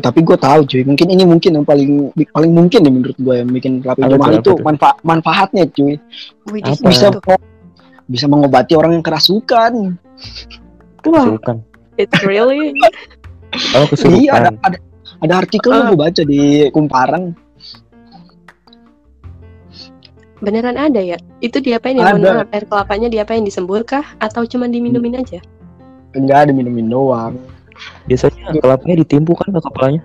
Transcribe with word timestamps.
tapi 0.00 0.24
gue 0.24 0.36
tahu 0.36 0.60
cuy 0.64 0.82
mungkin 0.84 1.06
ini 1.12 1.24
mungkin 1.28 1.50
yang 1.60 1.66
paling 1.68 2.08
paling 2.32 2.52
mungkin 2.56 2.80
nih 2.80 2.92
menurut 2.92 3.16
gue 3.20 3.34
yang 3.36 3.50
bikin 3.52 3.72
hijau 3.84 3.92
Apa 3.92 4.16
mahal 4.16 4.34
itu 4.40 4.50
apa 4.50 4.56
tuh? 4.56 4.56
manfaat 4.64 4.96
manfaatnya 5.04 5.64
cuy 5.68 5.94
Wih, 6.48 6.62
Apa? 6.64 6.88
bisa 6.88 7.06
bisa. 7.12 7.34
bisa 8.08 8.26
mengobati 8.26 8.72
orang 8.74 8.96
yang 8.96 9.04
kerasukan 9.04 9.96
Kesurupan. 11.00 11.56
it's 11.96 12.20
really. 12.24 12.72
Oh, 13.72 13.84
kesurupan. 13.88 14.20
iya 14.20 14.30
ada 14.36 14.50
ada 14.64 14.78
ada 15.20 15.34
artikel 15.36 15.72
Ah. 15.72 15.88
gue 15.92 15.96
baca 16.00 16.22
di 16.24 16.40
kumparan 16.72 17.36
Beneran 20.40 20.80
ada 20.80 21.00
ya? 21.04 21.20
Itu 21.44 21.60
diapain 21.60 22.00
ya? 22.00 22.16
Ada. 22.16 22.44
maaf, 22.44 22.50
air 22.52 22.64
kelapanya 22.64 23.08
diapain? 23.12 23.44
Disembur 23.44 23.84
kah? 23.84 24.04
Atau 24.20 24.48
cuma 24.48 24.64
diminumin 24.68 25.20
aja? 25.20 25.40
enggak 26.14 26.48
ada 26.48 26.52
minumin 26.54 26.90
doang 26.90 27.38
Biasanya 28.10 28.58
kelapanya 28.58 28.96
ditimpu 29.00 29.32
kan 29.38 29.54
ke 29.54 29.60
kepalanya. 29.62 30.02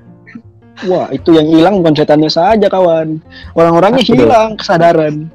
wah 0.86 1.08
itu 1.10 1.32
yang 1.32 1.48
hilang 1.48 1.80
bukan 1.80 1.96
setannya 1.96 2.28
saja 2.28 2.68
kawan 2.68 3.24
orang-orangnya 3.56 4.04
hilang 4.04 4.60
kesadaran 4.60 5.32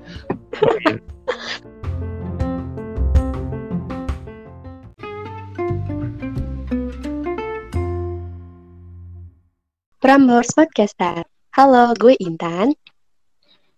Prambors 10.01 10.57
Podcaster. 10.57 11.29
Halo, 11.53 11.93
gue 11.93 12.17
Intan. 12.25 12.73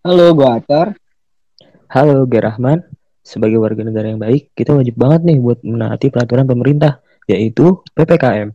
halo 0.07 0.35
gue 0.39 0.47
Atar 0.47 1.02
Halo, 1.93 2.25
Gerahman. 2.25 2.81
Sebagai 3.21 3.61
warga 3.61 3.85
negara 3.85 4.09
yang 4.11 4.19
baik, 4.19 4.57
kita 4.57 4.75
wajib 4.75 4.97
banget 4.99 5.29
nih 5.29 5.39
buat 5.39 5.61
menaati 5.63 6.09
peraturan 6.11 6.49
pemerintah, 6.49 7.05
yaitu 7.29 7.85
PPKM. 7.95 8.51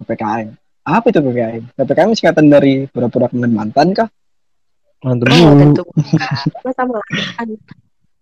PPKM 0.00 0.56
apa 0.80 1.06
itu 1.12 1.20
PPKM 1.20 1.62
PPKM 1.76 2.10
singkatan 2.16 2.46
dari 2.48 2.88
pura-pura 2.88 3.28
kangen 3.28 3.52
mantan 3.52 3.92
kah 3.92 4.08
Mantap 5.00 5.32
Oh, 5.32 5.56
dulu. 5.56 5.60
tentu. 5.64 5.84
Sama. 6.76 7.00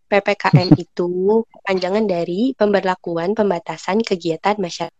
PPKM 0.07 0.79
itu 0.79 1.43
panjangan 1.67 2.07
dari 2.07 2.55
pemberlakuan 2.55 3.35
pembatasan 3.35 3.99
kegiatan 4.07 4.55
masyarakat. 4.63 4.95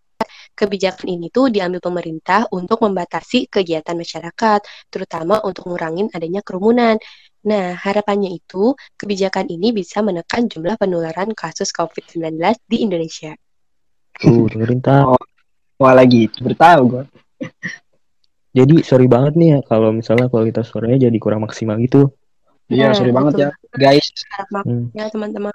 Kebijakan 0.59 1.07
ini 1.07 1.31
tuh 1.31 1.55
diambil 1.55 1.79
pemerintah 1.79 2.51
untuk 2.51 2.83
membatasi 2.83 3.47
kegiatan 3.47 3.95
masyarakat, 3.95 4.91
terutama 4.91 5.39
untuk 5.47 5.71
ngurangin 5.71 6.11
adanya 6.11 6.43
kerumunan. 6.43 6.99
Nah, 7.49 7.73
harapannya 7.81 8.29
itu 8.29 8.77
kebijakan 9.01 9.49
ini 9.49 9.73
bisa 9.73 10.05
menekan 10.05 10.53
jumlah 10.53 10.77
penularan 10.77 11.33
kasus 11.33 11.73
COVID-19 11.73 12.37
di 12.69 12.85
Indonesia. 12.85 13.33
Tuh, 14.21 14.51
dengerin 14.53 14.85
tak. 14.85 15.17
wah 15.79 15.95
lagi 15.95 16.27
itu 16.27 16.43
bertahu 16.43 16.83
gue 16.91 17.05
Jadi 18.51 18.83
sorry 18.83 19.07
banget 19.07 19.39
nih 19.39 19.49
ya 19.55 19.59
kalau 19.63 19.95
misalnya 19.95 20.27
kualitas 20.27 20.67
suaranya 20.67 21.07
jadi 21.07 21.15
kurang 21.17 21.47
maksimal 21.47 21.79
gitu. 21.79 22.11
iya 22.67 22.91
Nah, 22.91 22.99
sorry 22.99 23.15
banget 23.15 23.47
ya 23.47 23.49
guys 23.73 24.11
Harap 24.35 24.49
maaf 24.51 24.65
Hmm. 24.67 24.91
ya 24.93 25.07
teman-teman. 25.09 25.55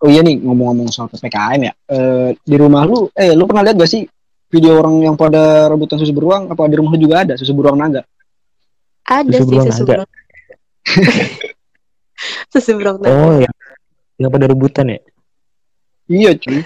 Oh 0.00 0.08
iya 0.08 0.20
nih 0.20 0.36
ngomong-ngomong 0.40 0.88
soal 0.92 1.08
PPKM 1.08 1.60
ya. 1.60 1.72
Eh, 1.88 2.28
di 2.36 2.56
rumah 2.56 2.84
lu, 2.84 3.08
eh 3.12 3.32
lu 3.32 3.44
pernah 3.48 3.64
lihat 3.64 3.76
gak 3.76 3.88
sih 3.90 4.04
video 4.48 4.80
orang 4.80 5.00
yang 5.00 5.16
pada 5.16 5.68
rebutan 5.68 5.96
susu 5.96 6.12
beruang? 6.12 6.48
Apa 6.52 6.68
di 6.68 6.76
rumah 6.76 6.92
lu 6.92 7.00
juga 7.00 7.24
ada 7.24 7.34
susu 7.40 7.52
beruang 7.52 7.80
naga? 7.80 8.04
Ada 9.04 9.40
Susu 9.40 9.44
sih 9.44 9.48
beruang 9.48 9.66
susu 9.68 9.82
naga. 9.84 9.88
beruang. 10.04 10.10
naga. 13.00 13.08
Oh, 13.08 13.34
yang 13.40 13.54
yang 14.20 14.30
pada 14.30 14.46
rebutan 14.50 14.86
ya? 14.92 15.00
Iya 16.10 16.30
cuy. 16.36 16.60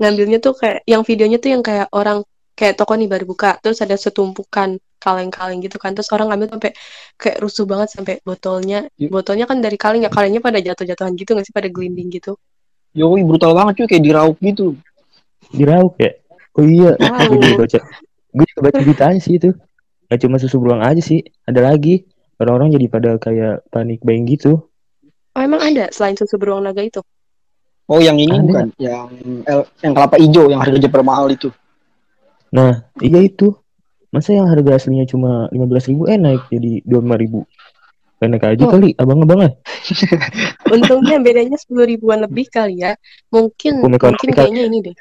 ngambilnya 0.00 0.42
tuh 0.42 0.58
kayak 0.58 0.82
yang 0.88 1.06
videonya 1.06 1.38
tuh 1.38 1.50
yang 1.54 1.62
kayak 1.62 1.86
orang 1.94 2.26
kayak 2.58 2.74
toko 2.74 2.98
nih 2.98 3.06
baru 3.06 3.22
buka 3.22 3.54
terus 3.62 3.78
ada 3.86 3.94
setumpukan 3.94 4.82
kaleng-kaleng 4.98 5.62
gitu 5.62 5.78
kan 5.78 5.94
terus 5.94 6.10
orang 6.10 6.32
ngambil 6.32 6.58
sampai 6.58 6.70
kayak 7.14 7.38
rusuh 7.38 7.70
banget 7.70 7.94
sampai 7.94 8.18
botolnya 8.26 8.90
Iya. 8.98 9.14
botolnya 9.14 9.46
kan 9.46 9.62
dari 9.62 9.78
kaleng 9.78 10.02
ya 10.02 10.10
kalengnya 10.10 10.42
pada 10.42 10.58
jatuh-jatuhan 10.58 11.14
gitu 11.14 11.38
nggak 11.38 11.46
sih 11.46 11.54
pada 11.54 11.70
gelinding 11.70 12.10
gitu 12.18 12.34
Yoi 12.92 13.24
brutal 13.24 13.56
banget 13.56 13.84
cuy 13.84 13.86
kayak 13.88 14.04
diraup 14.04 14.36
gitu. 14.44 14.76
Dirauk 15.48 15.96
ya? 15.96 16.12
Oh 16.52 16.64
iya, 16.68 16.92
gue 17.00 17.40
juga 17.40 17.64
baca. 17.64 17.78
Gue 18.28 18.44
juga 18.52 18.60
baca 18.68 18.78
beritanya 18.84 19.20
sih 19.20 19.40
itu. 19.40 19.48
Gak 20.12 20.18
cuma 20.28 20.36
susu 20.36 20.60
beruang 20.60 20.84
aja 20.84 21.00
sih, 21.00 21.24
ada 21.48 21.72
lagi. 21.72 22.04
Orang-orang 22.42 22.74
jadi 22.74 22.86
pada 22.90 23.10
kayak 23.16 23.62
panik 23.70 24.02
buying 24.02 24.26
gitu. 24.26 24.66
oh 25.32 25.40
emang 25.40 25.62
ada 25.62 25.88
selain 25.94 26.18
susu 26.18 26.36
beruang 26.36 26.60
naga 26.66 26.82
itu 26.82 27.00
Oh 27.86 27.98
yang 27.98 28.18
ini 28.18 28.34
Ada. 28.36 28.44
bukan 28.46 28.66
yang 28.78 29.06
el- 29.46 29.68
yang 29.82 29.92
kelapa 29.94 30.16
hijau 30.18 30.46
yang 30.48 30.60
harganya 30.62 30.88
mahal 31.02 31.26
itu. 31.28 31.50
Nah, 32.54 32.86
iya 33.02 33.20
itu. 33.20 33.52
Masa 34.12 34.36
yang 34.36 34.46
harga 34.46 34.76
aslinya 34.76 35.08
cuma 35.08 35.48
15.000 35.50 35.88
ribu 35.88 36.02
eh 36.06 36.20
naik 36.20 36.42
jadi 36.52 36.84
25.000 36.84 37.16
ribu. 37.16 37.40
Naik 38.22 38.44
aja 38.44 38.64
Oh. 38.64 38.70
kali, 38.70 38.94
abang-abang 38.94 39.40
lah. 39.44 39.52
untungnya 40.74 41.18
bedanya 41.18 41.58
sepuluh 41.58 41.84
ribuan 41.84 42.22
lebih 42.22 42.46
kali 42.48 42.80
ya 42.80 42.94
mungkin 43.28 43.82
mungkin 43.82 44.30
kayaknya 44.30 44.70
ini 44.70 44.78
deh 44.80 44.96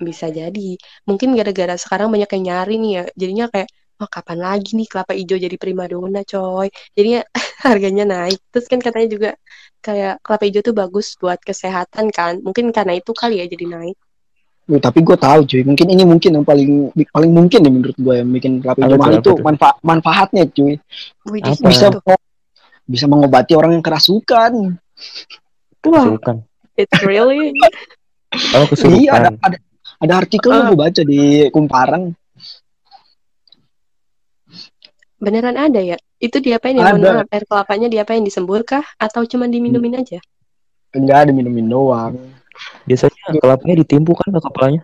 bisa 0.00 0.32
jadi 0.32 0.78
mungkin 1.04 1.36
gara-gara 1.36 1.76
sekarang 1.76 2.08
banyak 2.08 2.30
yang 2.40 2.44
nyari 2.46 2.74
nih 2.80 2.92
ya 2.94 3.02
jadinya 3.18 3.46
kayak 3.52 3.68
wah 4.00 4.08
kapan 4.08 4.40
lagi 4.40 4.72
nih 4.74 4.88
kelapa 4.88 5.12
hijau 5.12 5.36
jadi 5.36 5.56
primadona 5.60 6.24
coy 6.24 6.66
jadinya 6.96 7.20
harganya 7.68 8.04
naik 8.08 8.40
terus 8.48 8.64
kan 8.64 8.80
katanya 8.80 9.08
juga 9.12 9.30
kayak 9.78 10.24
kelapa 10.24 10.44
hijau 10.48 10.64
tuh 10.64 10.72
bagus 10.72 11.20
buat 11.20 11.36
kesehatan 11.38 12.08
kan 12.08 12.40
mungkin 12.40 12.72
karena 12.72 12.96
itu 12.96 13.12
kali 13.12 13.38
ya 13.38 13.46
jadi 13.46 13.68
naik 13.68 13.98
Uh, 14.70 14.78
tapi 14.78 15.02
gue 15.02 15.18
tahu 15.18 15.42
cuy. 15.50 15.66
Mungkin 15.66 15.82
ini 15.90 16.06
mungkin 16.06 16.30
yang 16.30 16.46
paling 16.46 16.94
paling 17.10 17.32
mungkin 17.34 17.58
nih 17.58 17.72
menurut 17.74 17.96
gue 17.98 18.14
yang 18.22 18.30
bikin 18.30 18.52
kelapa 18.62 18.86
hijau 18.86 18.98
mahal 19.02 19.14
itu 19.18 19.32
manfa- 19.42 19.78
manfaatnya 19.82 20.46
cuy. 20.46 20.78
Wih, 21.26 21.42
Apa? 21.42 21.66
Bisa 21.74 21.86
tuh. 21.90 21.98
bisa 22.86 23.10
mengobati 23.10 23.58
orang 23.58 23.74
yang 23.74 23.82
kerasukan. 23.82 24.78
wah 25.82 26.06
Kesurupan. 26.06 26.36
it's 26.78 26.98
really 27.02 27.50
Oh, 28.54 28.62
kesurupan. 28.70 28.94
Iya 28.94 29.10
ada 29.10 29.28
ada 29.42 29.56
ada 29.98 30.12
artikel 30.14 30.54
Ah. 30.54 30.70
gue 30.70 30.78
baca 30.78 31.02
di 31.02 31.20
kumparan. 31.50 32.14
Beneran 35.20 35.56
ada 35.60 35.80
ya 35.84 35.96
itu 36.18 36.40
diapain 36.40 36.80
ya 36.80 36.96
Ada. 36.96 37.22
maaf 37.22 37.30
air 37.30 37.44
kelapanya 37.44 37.88
diapain 37.92 38.24
disembur 38.24 38.64
kah 38.64 38.84
atau 38.96 39.22
cuma 39.28 39.44
diminumin 39.46 40.00
aja 40.00 40.18
Enggak 40.90 41.18
ada 41.26 41.30
minumin 41.30 41.70
doang. 41.70 42.18
Biasanya 42.86 43.38
kelapanya 43.38 43.74
ditimpu 43.82 44.12
kan 44.18 44.34
ke 44.34 44.40
kepalanya. 44.42 44.82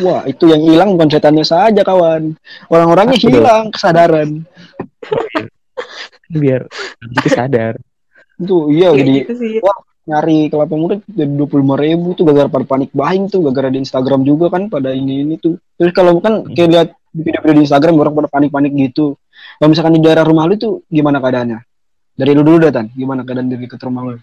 Wah, 0.00 0.22
itu 0.24 0.46
yang 0.48 0.62
hilang 0.64 0.96
bukan 0.96 1.08
setannya 1.10 1.44
saja, 1.44 1.82
kawan. 1.82 2.38
Orang-orangnya 2.72 3.18
hilang 3.20 3.68
kesadaran. 3.74 4.46
Biar 6.30 6.64
nanti 7.02 7.28
sadar. 7.28 7.74
Itu 8.40 8.72
iya 8.72 8.94
Kayak 8.94 9.00
jadi 9.04 9.12
gitu 9.26 9.34
sih 9.36 9.52
nyari 10.00 10.48
kelapa 10.48 10.74
muda 10.74 10.96
jadi 11.06 11.28
dua 11.28 11.46
puluh 11.46 11.76
ribu 11.76 12.16
tuh 12.16 12.24
gara-gara 12.26 12.50
pada 12.50 12.66
panik 12.66 12.90
buying 12.90 13.28
tuh 13.30 13.44
gara-gara 13.46 13.70
di 13.70 13.84
Instagram 13.84 14.24
juga 14.24 14.48
kan 14.48 14.72
pada 14.72 14.96
ini 14.96 15.26
ini 15.26 15.34
tuh. 15.36 15.60
Terus 15.76 15.92
kalau 15.92 16.16
kan 16.24 16.48
kayak 16.48 16.70
lihat 16.72 16.88
di 17.10 17.20
video-video 17.26 17.54
di 17.58 17.62
Instagram 17.66 17.94
orang 17.98 18.14
pada 18.14 18.28
panik-panik 18.30 18.72
gitu. 18.78 19.18
Kalau 19.58 19.68
misalkan 19.68 19.98
di 19.98 20.02
daerah 20.02 20.22
rumah 20.22 20.46
lu 20.46 20.54
tuh 20.54 20.86
gimana 20.86 21.18
keadaannya? 21.18 21.58
Dari 22.14 22.30
lu 22.36 22.42
dulu 22.46 22.56
dah 22.62 22.72
Tan, 22.74 22.86
gimana 22.94 23.26
keadaan 23.26 23.50
di 23.50 23.56
dekat 23.58 23.82
rumah 23.82 24.02
lu? 24.06 24.18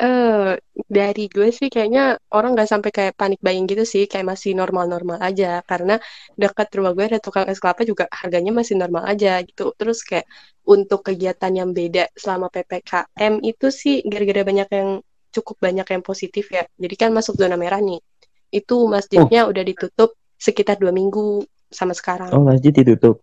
Eh, 0.00 0.56
dari 0.88 1.28
gue 1.28 1.52
sih 1.52 1.68
kayaknya 1.68 2.16
orang 2.32 2.56
nggak 2.56 2.70
sampai 2.72 2.88
kayak 2.88 3.14
panik 3.20 3.36
buying 3.44 3.68
gitu 3.68 3.84
sih, 3.84 4.08
kayak 4.08 4.24
masih 4.24 4.56
normal-normal 4.56 5.20
aja. 5.20 5.60
Karena 5.68 6.00
dekat 6.40 6.72
rumah 6.72 6.96
gue 6.96 7.04
ada 7.04 7.20
tukang 7.20 7.44
es 7.44 7.60
kelapa 7.60 7.84
juga 7.84 8.08
harganya 8.08 8.56
masih 8.56 8.80
normal 8.80 9.04
aja 9.04 9.36
gitu. 9.44 9.76
Terus 9.76 10.00
kayak 10.00 10.24
untuk 10.64 11.04
kegiatan 11.04 11.52
yang 11.52 11.76
beda 11.76 12.08
selama 12.16 12.48
PPKM 12.48 13.44
itu 13.44 13.66
sih 13.68 14.00
gara-gara 14.08 14.40
banyak 14.48 14.68
yang 14.72 14.88
cukup 15.36 15.56
banyak 15.60 15.84
yang 15.84 16.00
positif 16.00 16.48
ya. 16.48 16.64
Jadi 16.80 16.94
kan 16.96 17.12
masuk 17.12 17.36
zona 17.36 17.60
merah 17.60 17.84
nih. 17.84 18.00
Itu 18.48 18.88
masjidnya 18.88 19.44
udah 19.44 19.60
ditutup 19.60 20.16
sekitar 20.40 20.80
dua 20.80 20.96
minggu 20.96 21.44
sama 21.68 21.92
sekarang. 21.92 22.32
Oh, 22.32 22.42
masjid 22.42 22.72
ditutup. 22.72 23.20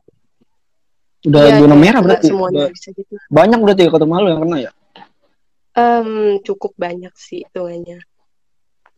Udah 1.25 1.57
zona 1.57 1.73
kayak 1.73 1.81
merah 1.81 2.01
berarti. 2.01 2.27
semuanya 2.29 2.69
Udah 2.69 2.73
bisa 2.73 2.89
gitu. 2.93 3.13
banyak 3.27 3.59
berarti 3.59 3.81
ya 3.81 3.89
kota 3.89 4.05
malu 4.05 4.29
yang 4.29 4.41
kena 4.41 4.57
ya. 4.61 4.71
Em, 5.75 6.09
cukup 6.39 6.71
banyak 6.77 7.11
sih 7.17 7.41
hitungannya. 7.43 7.99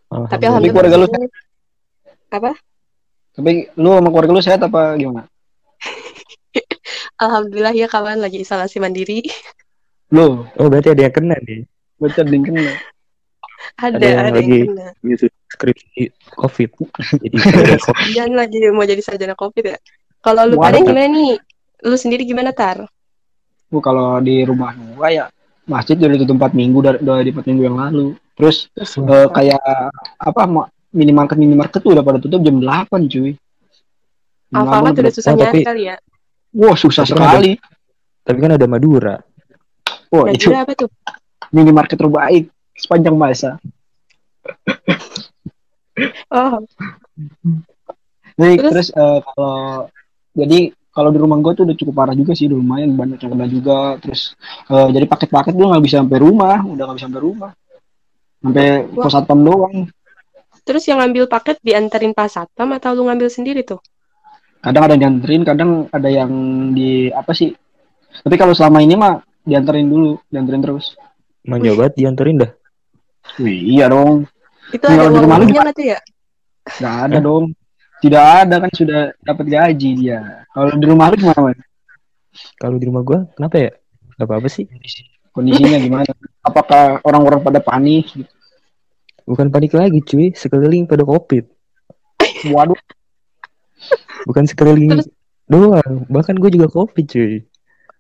Tapi 0.08 0.44
Alhamdulillah. 0.44 0.60
Tapi 0.60 0.68
keluarga 0.70 0.96
lu 1.00 1.08
apa? 2.28 2.52
Tapi 3.34 3.52
lu 3.74 3.90
sama 3.90 4.10
keluarga 4.12 4.32
lu 4.32 4.42
sehat 4.44 4.62
apa 4.62 4.82
gimana? 4.96 5.24
Alhamdulillah 7.24 7.74
ya 7.74 7.88
kawan 7.88 8.20
lagi 8.20 8.44
isolasi 8.44 8.78
mandiri. 8.78 9.26
Lu, 10.12 10.48
Oh, 10.56 10.68
berarti 10.68 10.92
ada 10.92 11.04
yang 11.04 11.16
kena 11.16 11.36
nih. 11.42 11.64
baca 11.98 12.22
link 12.24 12.46
kena. 12.46 12.72
Ada, 13.76 13.96
Ada 13.98 14.06
yang 14.06 14.18
ada 14.18 14.28
yang 14.28 14.36
lagi- 14.38 14.68
kena. 14.70 14.88
Gitu, 15.02 15.26
skripsi 15.58 16.02
COVID. 16.32 16.70
Jadi 17.18 17.36
ada 17.66 17.78
COVID. 17.82 18.06
Jangan 18.14 18.36
lagi 18.38 18.58
mau 18.70 18.86
jadi 18.86 19.02
sarjana 19.02 19.34
COVID 19.34 19.66
ya. 19.66 19.78
Kalau 20.22 20.46
lu 20.46 20.56
pada 20.56 20.78
gimana 20.78 21.10
nih? 21.10 21.34
Lu 21.82 21.94
sendiri 21.94 22.24
gimana 22.24 22.54
Tar? 22.54 22.86
Bu 23.68 23.82
kalau 23.82 24.18
di 24.20 24.42
rumah 24.42 24.72
gua 24.94 25.10
ya 25.10 25.26
masjid 25.68 26.00
udah 26.00 26.16
ditutup 26.16 26.40
4 26.40 26.56
minggu 26.56 26.80
dari, 26.80 26.98
dari 27.02 27.30
4 27.30 27.44
minggu 27.44 27.64
yang 27.64 27.76
lalu. 27.76 28.08
Terus 28.34 28.70
eh, 28.78 29.28
kayak 29.28 29.60
apa 30.16 30.42
ma- 30.46 30.70
minimarket 30.90 31.36
minimarket 31.36 31.82
tuh 31.82 31.92
udah 31.92 32.02
pada 32.02 32.18
tutup 32.18 32.40
jam 32.40 32.58
8 32.58 32.88
cuy. 33.08 33.34
Alfamart 34.48 34.96
8 34.96 35.02
udah 35.04 35.14
susah 35.14 35.32
Oh, 35.34 35.42
tapi- 35.42 35.66
kali 35.66 35.84
ya. 35.86 35.96
Wah 36.56 36.74
susah 36.74 37.04
Tapi 37.04 37.12
kan 37.12 37.20
ada- 37.20 37.30
sekali. 37.36 37.52
Tapi 38.24 38.38
kan 38.40 38.52
ada 38.56 38.66
Madura. 38.66 39.16
Wah 40.08 40.24
Nah, 40.24 40.32
itu 40.32 40.48
apa 40.50 40.72
tuh? 40.72 40.88
minimarket 41.48 41.96
terbaik 41.96 42.48
sepanjang 42.74 43.16
masa. 43.16 43.60
Oh, 46.28 46.60
Jadi 48.38 48.56
Terus? 48.60 48.72
terus, 48.72 48.88
eh, 48.94 49.20
kalau 49.24 49.90
jadi 50.38 50.60
kalau 50.94 51.10
di 51.14 51.20
rumah 51.22 51.38
gue 51.42 51.54
tuh 51.54 51.64
udah 51.70 51.78
cukup 51.78 51.94
parah 51.94 52.16
juga 52.18 52.34
sih, 52.34 52.50
udah 52.50 52.58
lumayan 52.58 52.94
banyak 52.94 53.18
yang 53.22 53.32
kena 53.34 53.48
juga. 53.50 53.80
Terus 54.02 54.34
eh, 54.70 54.88
jadi 54.94 55.06
paket-paket 55.10 55.54
gue 55.54 55.68
nggak 55.70 55.84
bisa 55.86 56.02
sampai 56.02 56.20
rumah, 56.22 56.58
udah 56.62 56.84
nggak 56.90 56.98
bisa 56.98 57.08
sampai 57.10 57.24
rumah, 57.24 57.52
sampai 58.42 58.66
pos 58.94 59.14
satpam 59.14 59.40
doang. 59.42 59.78
terus 60.68 60.84
yang 60.84 61.00
ngambil 61.00 61.32
paket 61.32 61.64
dianterin 61.64 62.12
pas 62.12 62.28
satpam 62.28 62.76
atau 62.76 62.92
lu 62.92 63.08
ngambil 63.08 63.32
sendiri 63.32 63.64
tuh? 63.64 63.80
Kadang 64.60 64.84
ada 64.84 64.94
yang 65.00 65.02
dianterin, 65.16 65.42
kadang 65.48 65.72
ada 65.96 66.10
yang 66.12 66.32
di 66.76 67.08
apa 67.08 67.32
sih? 67.32 67.56
Tapi 68.20 68.36
kalau 68.36 68.52
selama 68.52 68.84
ini 68.84 69.00
mah 69.00 69.24
dianterin 69.48 69.88
dulu, 69.88 70.20
dianterin 70.28 70.60
terus. 70.60 71.00
Banget 71.48 71.96
dianterin 71.96 72.44
dah. 72.44 72.52
Wih, 73.40 73.80
iya 73.80 73.88
dong, 73.88 74.28
Itu 74.76 74.84
ada 74.88 75.08
uang 75.08 75.24
rumah 75.24 75.38
lu 75.40 75.48
lebihnya 75.48 75.62
nggak 75.68 75.76
tuh 75.76 75.86
ya? 75.96 76.00
Nggak 76.76 76.96
ada 77.08 77.18
dong. 77.20 77.46
Tidak 77.98 78.24
ada 78.46 78.56
kan 78.60 78.72
sudah 78.72 79.02
dapat 79.18 79.46
gaji 79.48 79.90
dia. 79.96 80.22
Kalau 80.50 80.70
di 80.72 80.86
rumah 80.86 81.10
lu 81.10 81.18
gimana? 81.18 81.42
Man? 81.44 81.58
Kalau 82.56 82.76
di 82.78 82.86
rumah 82.86 83.02
gua 83.02 83.20
kenapa 83.34 83.56
ya? 83.58 83.72
Gak 84.14 84.26
apa-apa 84.26 84.48
sih. 84.48 84.66
Kondisinya 85.30 85.78
gimana? 85.78 86.10
Apakah 86.42 87.02
orang-orang 87.02 87.42
pada 87.42 87.58
panik? 87.58 88.10
Bukan 89.24 89.50
panik 89.50 89.74
lagi 89.74 90.00
cuy, 90.00 90.32
sekeliling 90.32 90.86
pada 90.86 91.02
covid. 91.04 91.46
Waduh, 92.48 92.78
Bukan 94.26 94.46
sekeliling 94.46 94.90
Terus- 94.94 95.10
doang, 95.46 96.06
bahkan 96.08 96.36
gue 96.36 96.50
juga 96.50 96.68
covid 96.68 97.06
cuy. 97.06 97.46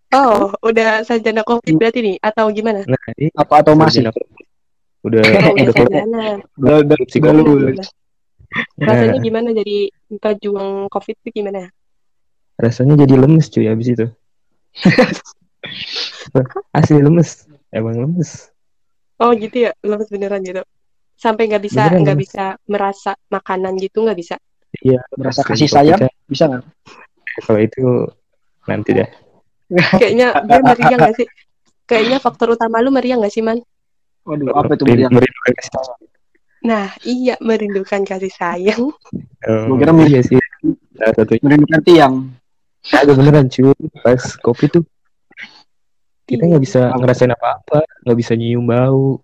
Oh, 0.09 0.49
udah 0.61 1.03
sarjana 1.03 1.41
covid 1.41 1.75
berarti 1.75 1.99
nih 2.01 2.15
atau 2.17 2.47
gimana? 2.49 2.81
Nah, 2.83 3.01
ini 3.15 3.27
apa 3.33 3.53
atau 3.59 3.73
masih? 3.73 4.07
sarjana 4.07 4.11
COVID. 4.13 4.45
Udah 5.03 5.21
Oh, 5.27 5.29
udah 5.29 5.51
udah 5.53 5.73
keluar. 5.73 5.89
sarjana. 5.89 6.25
Udah, 6.55 6.75
udah, 6.79 6.95
Skripsi 6.97 7.17
udah 7.17 7.31
gua. 7.31 7.39
lulus. 7.43 7.87
Rasanya 8.79 9.19
Nah, 9.19 9.23
gimana 9.23 9.49
jadi 9.51 9.91
pejuang 10.17 10.87
covid 10.87 11.15
itu 11.19 11.43
gimana? 11.43 11.67
rasanya 12.57 13.05
jadi 13.05 13.15
lemes 13.21 13.53
cuy 13.53 13.69
abis 13.69 13.87
itu. 13.93 14.05
Asli 16.77 17.01
lemes, 17.01 17.45
emang 17.69 18.01
lemes. 18.01 18.49
Oh 19.21 19.33
gitu 19.33 19.69
ya, 19.69 19.71
lemes 19.85 20.09
beneran 20.09 20.41
gitu. 20.41 20.61
Sampai 21.17 21.49
nggak 21.49 21.63
bisa 21.65 21.89
Beneran, 21.89 22.01
nggak 22.05 22.17
bisa 22.17 22.45
merasa 22.69 23.11
makanan 23.29 23.77
gitu 23.77 24.05
nggak 24.05 24.17
bisa. 24.17 24.35
Iya. 24.81 25.01
Berasa 25.13 25.45
pas 25.45 25.53
kasih 25.53 25.69
sayang? 25.69 26.01
Bisa 26.29 26.49
nggak? 26.49 26.63
Kalau 27.45 27.59
itu 27.61 28.09
nanti 28.65 28.91
dah. 28.97 29.09
Kayaknya 30.01 30.27
gue 30.45 30.59
meriang 30.61 30.99
nggak 31.01 31.15
sih? 31.17 31.27
Kayaknya 31.87 32.17
faktor 32.19 32.57
utama 32.57 32.81
lu 32.81 32.89
meriang 32.89 33.21
nggak 33.21 33.33
sih 33.33 33.45
man? 33.45 33.61
Waduh, 34.27 34.53
apa 34.53 34.75
itu 34.75 34.83
meriang? 34.85 35.13
merindukan 35.13 35.51
kasih 35.55 35.71
sayang. 35.77 35.99
Nah 36.67 36.91
iya 37.07 37.39
merindukan 37.39 38.03
kasih 38.03 38.27
sayang. 38.35 38.91
Oh, 39.47 39.75
kira 39.79 39.95
mir- 39.95 40.11
iya 40.11 40.19
sih. 40.19 40.35
Salah 40.99 41.15
satu 41.15 41.39
Merindukan 41.39 41.81
tiang. 41.87 42.13
Agak 42.91 43.15
beneran 43.15 43.47
cuy. 43.47 43.71
Pas 44.03 44.19
kopi 44.43 44.67
tuh 44.67 44.83
kita 46.27 46.43
nggak 46.43 46.59
bisa 46.59 46.91
ngerasain 46.91 47.31
apa-apa, 47.31 47.87
nggak 48.03 48.17
bisa 48.19 48.35
nyium 48.35 48.67
bau. 48.67 49.23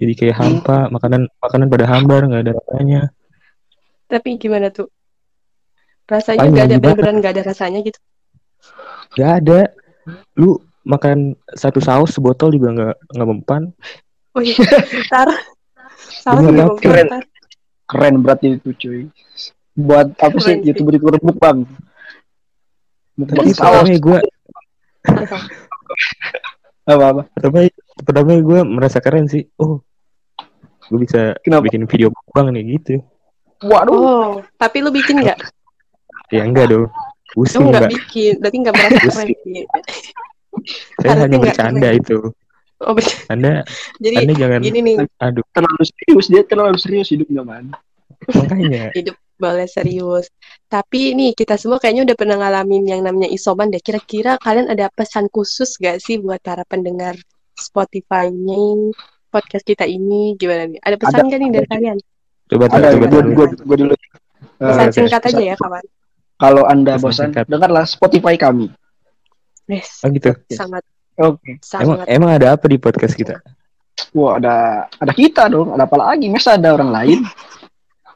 Jadi 0.00 0.12
kayak 0.16 0.36
hampa, 0.40 0.88
makanan 0.88 1.28
makanan 1.42 1.66
pada 1.68 1.84
hambar, 1.84 2.24
nggak 2.24 2.42
ada 2.48 2.52
rasanya. 2.56 3.00
Tapi 4.08 4.40
gimana 4.40 4.72
tuh? 4.72 4.88
Rasanya 6.08 6.48
nggak 6.48 6.66
ada 6.72 6.76
beneran 6.80 7.14
nggak 7.20 7.32
ada 7.36 7.42
rasanya 7.52 7.84
gitu. 7.84 8.00
Nggak 9.12 9.32
ada. 9.44 9.60
Lu 10.40 10.56
makan 10.88 11.36
satu 11.52 11.84
saus 11.84 12.16
sebotol 12.16 12.56
juga 12.56 12.72
nggak 12.72 12.96
nggak 13.12 13.28
mempan. 13.28 13.62
Oh 14.32 14.40
iya, 14.40 14.56
saus 16.10 16.38
Bener, 16.38 16.48
gue 16.48 16.54
Bang. 16.54 16.66
mau 16.66 16.76
Keren. 16.76 17.06
Keren 17.84 18.14
berarti 18.20 18.46
itu 18.54 18.70
cuy. 18.74 19.00
Buat 19.74 20.12
apa 20.14 20.36
sih 20.36 20.54
Keren 20.54 20.58
sih. 20.58 20.66
youtuber-youtuber 20.66 21.20
mukbang? 21.22 21.58
Mukbang 23.14 23.36
Tapi 23.40 23.52
saus 23.52 23.88
gue, 23.90 24.18
apa-apa. 26.84 27.22
pertama 27.32 27.58
pertama 27.98 28.30
gue 28.38 28.60
merasa 28.64 28.98
keren 28.98 29.26
sih. 29.26 29.44
Oh, 29.56 29.80
gue 30.88 30.98
bisa 30.98 31.36
Kenapa? 31.40 31.68
bikin 31.68 31.84
video 31.84 32.08
mukbang 32.08 32.50
nih 32.50 32.62
gitu. 32.74 33.04
Waduh, 33.60 33.92
Oh, 33.92 34.28
tapi 34.54 34.80
lu 34.80 34.88
bikin 34.88 35.18
nggak? 35.18 35.38
Ya 36.30 36.44
enggak 36.44 36.70
dong. 36.70 36.86
Lu 37.34 37.44
Pusing 37.44 37.68
nggak 37.68 37.82
enggak. 37.82 37.92
bikin, 37.92 38.32
berarti 38.38 38.56
nggak 38.58 38.74
merasa 38.74 38.98
keren 39.02 39.28
sih. 39.36 39.62
Saya 40.98 41.10
hanya 41.16 41.26
nggak 41.28 41.42
bercanda 41.44 41.88
keren. 41.88 42.00
itu. 42.00 42.18
Oh, 42.78 42.94
ber- 42.94 43.26
Anda 43.26 43.66
jadi 44.04 44.22
Anda 44.22 44.34
jangan 44.38 44.60
gini 44.62 44.78
nih, 44.82 44.96
aduh 45.18 45.42
terlalu 45.50 45.82
serius 45.82 46.26
dia 46.30 46.42
terlalu 46.46 46.76
serius 46.78 47.08
hidupnya 47.10 47.42
man. 47.42 47.74
makanya. 48.30 48.90
boleh 49.38 49.70
serius. 49.70 50.26
Tapi 50.66 51.14
nih 51.14 51.30
kita 51.30 51.54
semua 51.54 51.78
kayaknya 51.78 52.10
udah 52.10 52.16
pernah 52.18 52.36
ngalamin 52.38 52.90
yang 52.90 53.06
namanya 53.06 53.30
isoman 53.30 53.70
deh. 53.70 53.78
Kira-kira 53.78 54.34
kalian 54.36 54.66
ada 54.66 54.90
pesan 54.90 55.30
khusus 55.30 55.78
gak 55.78 56.02
sih 56.02 56.18
buat 56.18 56.42
para 56.42 56.66
pendengar 56.66 57.14
Spotify-nya 57.54 58.90
podcast 59.30 59.62
kita 59.62 59.86
ini? 59.86 60.34
Gimana 60.34 60.66
nih? 60.66 60.82
Ada 60.82 60.96
pesan 60.98 61.18
Ada, 61.20 61.30
gak 61.30 61.38
nih 61.38 61.46
ada. 61.46 61.54
dari 61.54 61.68
kalian? 61.70 61.96
Coba 62.48 62.64
Ada 62.66 62.88
coba 62.90 63.06
gue 63.06 63.08
dulu. 63.14 63.30
gue 63.30 63.46
gue 63.62 63.76
dulu. 63.78 63.94
Eh, 63.94 64.06
Pesan 64.58 64.88
singkat 64.90 65.22
aja 65.22 65.42
ya 65.44 65.54
kawan. 65.54 65.84
Kalau 66.34 66.62
anda 66.66 66.92
Pesan 66.92 67.02
bosan, 67.04 67.24
singkat. 67.30 67.44
dengarlah 67.46 67.84
Spotify 67.86 68.34
kami. 68.34 68.66
Yes, 69.68 70.02
Oh 70.02 70.10
gitu. 70.10 70.34
sangat 70.50 70.82
Oke. 71.18 71.58
Emang 71.58 71.98
sangat. 71.98 72.06
emang 72.06 72.30
ada 72.30 72.46
apa 72.54 72.64
di 72.70 72.78
podcast 72.78 73.18
kita? 73.18 73.42
Wah 74.14 74.38
ada 74.38 74.86
ada 74.86 75.12
kita 75.12 75.50
dong. 75.50 75.74
Ada 75.74 75.84
apa 75.90 75.96
lagi? 75.98 76.30
Masa 76.30 76.54
ada 76.54 76.70
orang 76.70 76.90
lain? 76.94 77.18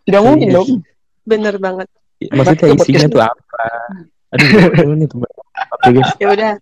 Tidak 0.07 0.23
mungkin 0.23 0.49
Serius. 0.51 0.57
dong. 0.57 0.69
Bener 1.27 1.55
banget. 1.59 1.89
Maksudnya 2.31 2.71
Podcast 2.71 2.87
isinya 2.87 3.03
ini. 3.03 3.15
tuh 3.15 3.23
apa? 3.27 3.63
Aduh, 4.33 4.95
nih 4.95 5.07
tuh. 5.11 5.19
Oke 5.75 5.89
guys. 5.99 6.11
Ya 6.23 6.27
udah, 6.31 6.53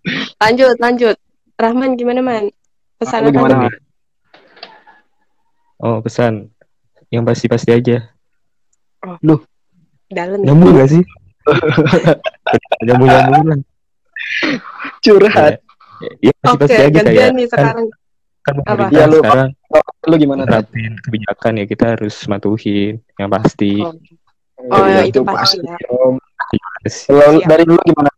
lanjut 0.41 0.75
lanjut. 0.81 1.15
Rahman 1.61 1.93
gimana 1.93 2.19
man? 2.25 2.49
Pesan 2.97 3.29
apa 3.29 3.29
gimana? 3.29 3.55
Man? 3.69 3.73
Oh 5.81 5.97
pesan 6.01 6.49
yang 7.13 7.21
pasti-pasti 7.21 7.69
aja. 7.69 7.97
Dalam 10.09 10.39
ya. 10.41 10.45
Nyambung 10.49 10.77
gak 10.77 10.89
sih? 10.89 11.03
nyambung 12.85 13.09
nyambungan. 13.09 13.59
Curhat. 15.01 15.61
Ya 16.19 16.31
Oke, 16.31 16.39
pasti-pasti 16.41 16.73
aja 16.73 16.79
kayak 16.81 16.91
gantian 16.97 17.31
nih 17.31 17.45
kan, 17.45 17.51
sekarang. 17.53 17.85
kan 18.41 18.53
Apa? 18.55 18.63
pemerintah 18.65 18.91
Iya, 18.91 19.05
lu- 19.05 19.21
sekarang 19.21 19.49
Lu 20.01 20.15
gimana? 20.17 20.41
Tat? 20.41 20.49
nerapin 20.65 20.91
kebijakan 20.99 21.53
ya 21.61 21.65
kita 21.65 21.85
harus 21.93 22.15
matuhin 22.25 22.93
yang 23.15 23.29
pasti. 23.29 23.73
Oh. 23.79 23.93
Oh, 24.61 24.85
Iya, 24.85 25.01
itu 25.05 25.21
pasti 25.21 25.61
ya. 25.61 25.77
Yes. 26.81 27.05
Kalau 27.05 27.37
Siap. 27.37 27.47
dari 27.47 27.63
dulu 27.63 27.79
gimana? 27.81 28.09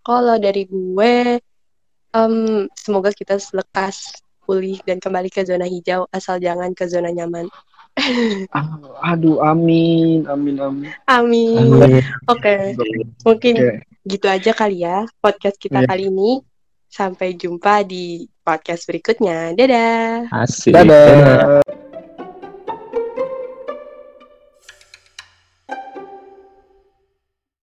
Kalau 0.00 0.36
dari 0.36 0.62
gue, 0.64 1.14
em, 2.12 2.34
semoga 2.74 3.10
kita 3.10 3.38
lekas 3.50 4.12
pulih 4.44 4.76
dan 4.84 5.00
kembali 5.00 5.30
ke 5.30 5.42
zona 5.42 5.64
hijau, 5.64 6.04
asal 6.10 6.36
jangan 6.36 6.70
ke 6.70 6.84
zona 6.84 7.08
nyaman. 7.08 7.48
Ah, 8.50 9.14
Aduh, 9.14 9.38
amin, 9.40 10.26
amin, 10.26 10.56
amin. 10.58 10.90
Amin. 11.06 11.56
Amin. 11.78 12.02
Oke, 12.26 12.74
mungkin 13.24 13.54
Oke. 13.56 13.74
gitu 14.04 14.26
aja 14.26 14.50
kali 14.50 14.82
ya 14.82 15.06
podcast 15.18 15.56
kita 15.56 15.82
Iya. 15.82 15.88
kali 15.88 16.10
ini. 16.10 16.42
Sampai 16.94 17.34
jumpa 17.34 17.82
di 17.82 18.22
podcast 18.46 18.86
berikutnya. 18.86 19.50
Dadah. 19.58 20.30
Asik. 20.30 20.70
Dadah. 20.70 21.83